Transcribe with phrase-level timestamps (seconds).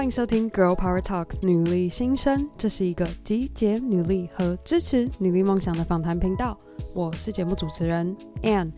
[0.00, 6.58] 欢迎收听《Girl Power Talks》女力新生，这是一个集结女力和支持女力梦想的访谈频道。
[6.94, 8.72] 我是节目主持人 Anne，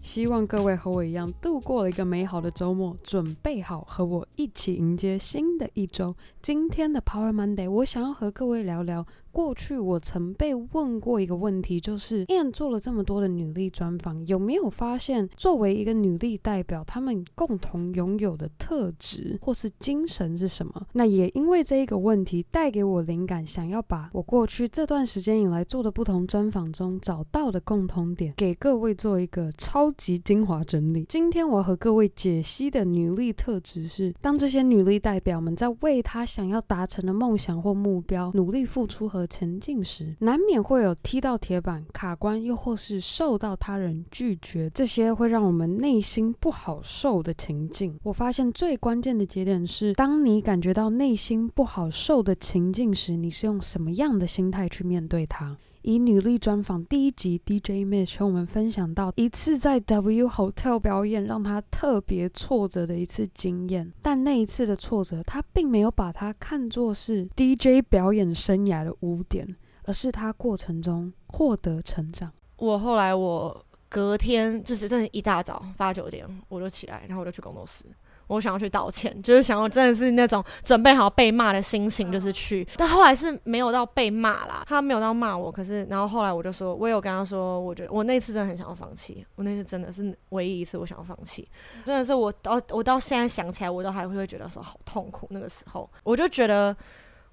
[0.00, 6.14] 希望各位和我一样度过了一个美好的周末，准备好和我一起迎接新的一周。
[6.40, 9.06] 今天的 Power Monday，我想要和各位聊聊。
[9.32, 20.86] 过去我曾被问过一个问题，就是 a n 做了这么多的女力专访，有没有发现作为一个女力代表，她们共同拥有的特质或是精神是什么？
[20.92, 31.06] 那也因为这一个问题带给我灵感，想要把我过去这段时间以来做的不同专访中找到的共同点，给各位做一个超级精华整理。
[31.08, 47.98] 今天我要和各位解析的女力特质是，当这些女力代表们在为她想要达成的梦想或目标努力付出和前进时，难免会有踢到铁板、卡关，又或是受到他人拒绝，这些会让我们内心不好受的情境。
[48.02, 55.56] 我发现最关键的节点是，当你感觉到内心不好受的情境时，你是用什么样的心态去面对它？
[55.84, 69.46] 以女力专访第一集 DJ Mitch 和我们分享到一次在 W Hotel 表演让他特别挫折的一次经验，但那一次的挫折，他并没有把它看作是 DJ 表演生涯的污点，
[69.84, 72.32] 而是他过程中获得成长。
[72.56, 77.84] 我后来我隔天就是真的一大早八九点我就起来，然后我就去工作室。
[78.28, 82.66] 我想要去道歉，就是想要真的是那种准备好被骂的心情，就是去。
[82.76, 85.52] 但后来是没有到被骂啦，他没有到骂我。
[85.52, 91.46] 可是，然后后来我就说，我有跟他说，我觉得我那次真的很想要放弃，我那次真的是唯一一次我想要放弃，
[91.84, 95.26] 真的是我到我到现在想起来，我都还会觉得说好痛苦。
[95.30, 96.74] 那个时候，我就觉得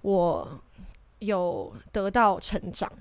[0.02, 0.60] 我
[1.20, 2.92] 有得到成长。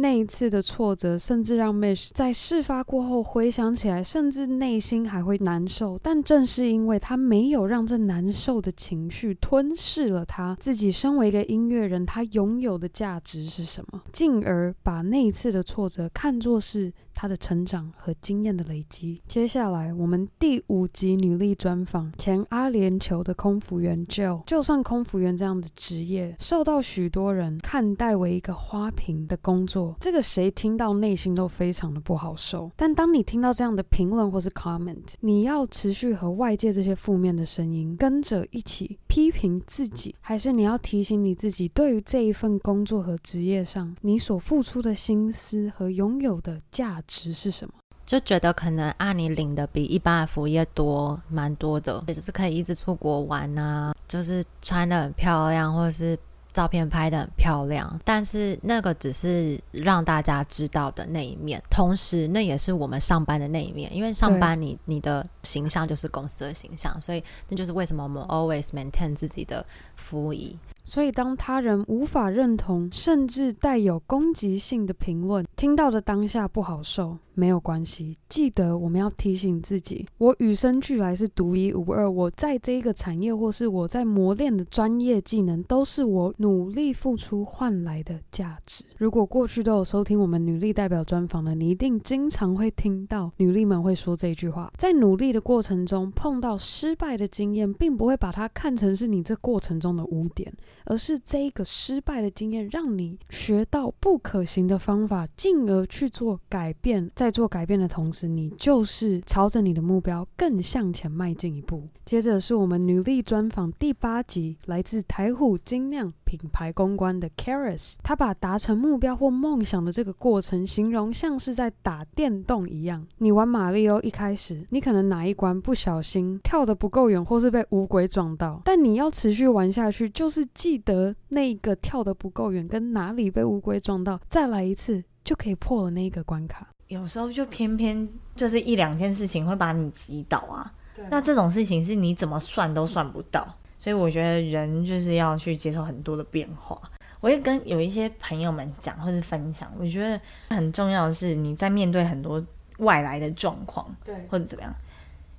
[0.00, 5.98] 那一次的挫折，甚至让 Mish 在事发过后回想起来，甚至内心还会难受。
[6.00, 14.00] 但正是因为他没有让这难受的情绪吞噬了他自己，身为一个音乐人，他拥有的价值是什么？
[14.12, 19.20] 进而把那一次的挫折看作是他的成长和经验的累积。
[19.26, 24.44] 接下来，我们第五集女力专访前阿联酋的空服员 Jill。
[24.46, 32.70] 就算空服员这样的职业受到许多人看待为一个花瓶的工作，这个谁听到内心都非常的不好受。
[32.76, 47.07] 但当你听到这样的评论或是 comment，你要持续和外界这些负面的声音跟着一起批评自己，还是你要提醒你自己，对于这一份工作和职业上你所付出的心思和拥有的价值？
[47.08, 47.74] 值是什么？
[48.06, 56.18] 就觉得可能啊，你领的比一般的服务业多，蛮多的，也就是可以一直出国玩啊，就是穿的很漂亮，或者是
[56.54, 58.00] 照片拍的很漂亮。
[58.06, 63.94] 但是那个只是让大家知道的那一面，同时那也是我们上班的那一面。
[63.94, 69.62] 因为上班你你的形象就是公司的形象，所以那就是为什么我们 always maintain 自己的
[69.96, 70.58] 服务仪。
[70.88, 77.18] 所以，当他人无法认同，甚至带有攻击性的评论，听到的当下不好受。
[77.34, 82.10] 没有关系，记得我们要提醒自己，我与生俱来是独一无二。
[82.10, 88.82] 我在这一个产业，或是我在磨练的专业技能，都是我努力付出换来的价值。
[88.96, 100.52] 如果过去都有收听我们女力代表专访的，你一定经常会听到女力们会说这句话：在努力的过程中碰到失败的经验，并不会把它看成是你这过程中的污点，
[100.84, 107.10] 而是这个失败的经验让你学到不可行的方法，进而去做改变。
[107.14, 111.82] 在做改变的同时，你就是朝着你的目标更向前迈进一步。
[112.04, 123.06] 接着是我们女力专访第八集，来自台虎精酿品牌公关的 Caris，他把达成目标或梦想的这个过程形容像是在打电动一样。
[123.16, 136.68] 你玩马里奥一开始，你可能哪一关不小心跳得不够远，或是被乌龟撞到，但你要持续玩下去，就是记得那个跳得不够远跟哪里被乌龟撞到，再来一次就可以破了那一个关卡。
[136.88, 138.06] 有时候就偏偏
[138.36, 140.72] 就是一两件事情会把你击倒啊，
[141.10, 143.46] 那这种事情是你怎么算都算不到，
[143.88, 146.78] 所以我觉得人就是要去接受很多的变化。
[147.20, 150.20] 我也跟有一些朋友们讲或者分享，我觉得
[150.54, 152.44] 很重要的是你在面对很多
[152.80, 154.74] 外来的状况，对，或者怎么样，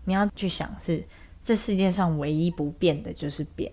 [0.05, 1.03] 你要去想是
[1.43, 3.71] 这世界上唯一不变的就是变。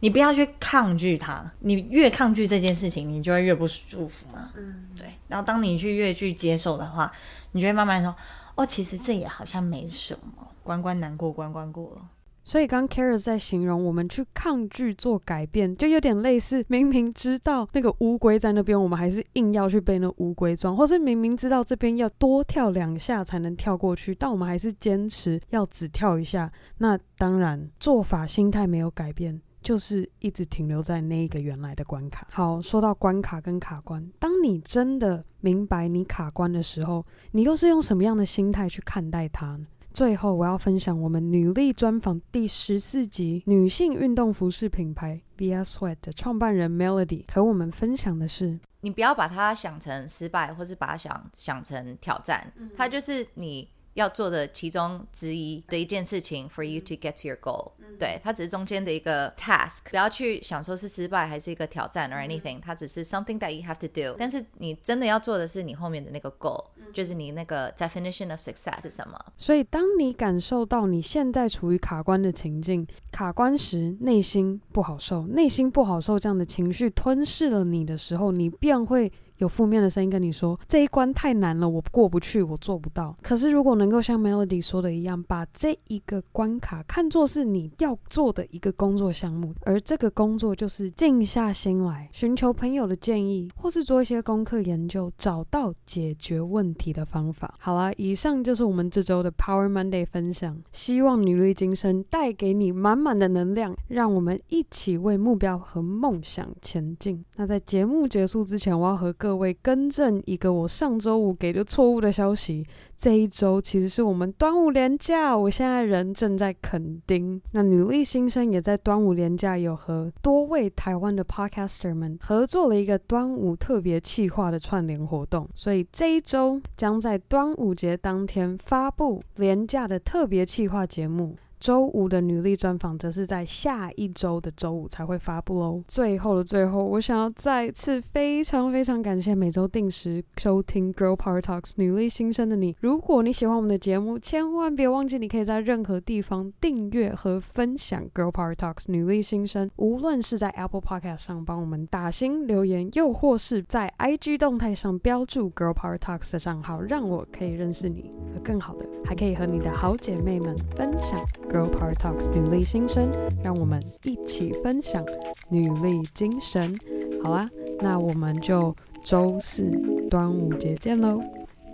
[0.00, 4.52] 你不要去抗拒它，你越抗拒这件事情，你就会越不舒服嘛。
[4.56, 5.06] 嗯，对。
[5.28, 7.12] 然后当你去越去接受的话，
[7.52, 8.16] 你就会慢慢说，
[8.54, 12.08] 哦，其实这也好像没什么，关关难过关关过了。
[12.44, 26.52] 所以刚 Karis 在形容我们去抗拒做改变，就有点类似，明明知道那个乌龟在那边，我们还是硬要去被那乌龟撞，或是明明知道这边要多跳两下才能跳过去，但我们还是坚持要只跳一下。
[26.78, 29.40] 那当然，做法心态没有改变。
[29.62, 32.26] 就是一直停留在那个原来的关卡。
[32.30, 39.66] 好，说到关卡跟卡关，当你真的明白你卡关的时候，你又是用什么样的心态去看待它呢？
[39.94, 53.68] 最后，我要分享我们女力专访第十四集女性运动服饰品牌 Via Sweat 的创办人 Melody 和我们分享的是：你不要把它想成失败，或是把它想想成挑战，嗯、它就是你。
[53.94, 64.16] 要做的其中之一的一件事情，for you to get to your goal，、嗯、对，它只是中间的一个 task，不要去想说是失败还是一个挑战 or anything，、嗯、它只是 something that you have to do。
[64.18, 69.18] 但是你真的要做的是你后面的那个 goal，、嗯、就是你那个 definition of success 是什么。
[69.36, 79.10] 所以当你感受到你现在处于卡关的情境，卡关时内心不好受，内心不好受这样的情绪吞噬了你的时候，你便会。
[79.44, 83.14] 有负面的声音跟你说，这一关太难了，我过不去，我做不到。
[83.22, 97.54] 可是如果能够像 Melody 说的一样，把这一个关卡看作是你要做的一个工作项目，而这个工作就是静下心来，寻求朋友的建议，或是做一些功课研究，找到解决问题的方法。
[97.58, 107.24] 好啦，以上就是我们这周的 Power Monday 分享，希望女力今生带给你满满的能量，让我们一起为目标和梦想前进。
[107.36, 112.64] 那在节目结束之前，我要和各更正一个我上周五给的错误的消息。
[112.96, 117.40] 这一周其实是我们端午连假，我现在人正在垦丁。
[117.52, 131.36] 那女力新生也在端午连假有和多位台湾的 podcaster 们合作了一个端午特别企划的串联活动，所以这一周将在端午节当天发布连假的特别企划节目。
[131.58, 135.82] 周五的女力专访则是在下一周的周五才会发布哦。
[135.88, 142.76] 最后的最后，我想要再次非常非常感谢每周定时收听 Girl Power Talks 女力新生的你。
[142.80, 149.70] 如果你喜欢我们的节目，千万别忘记你可以在任何地方订阅和分享 Girl Power Talks 女力新生。
[149.76, 161.24] 无论是在 Apple Podcast 上帮我们打星留言，又或是在 IG 动态上标注 Girl Power Talks 的账号，让我可以认识你，和更好的，还可以和你的好姐妹们分享。
[161.54, 163.08] Girl Power Talks 女力新生，
[163.40, 165.04] 让我们一起分享
[165.48, 166.76] 女力精神。
[167.22, 167.48] 好啦，
[167.78, 168.74] 那我们就
[169.04, 169.70] 周四
[170.10, 171.20] 端午节见喽，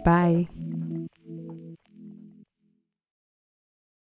[0.04, 0.46] 拜。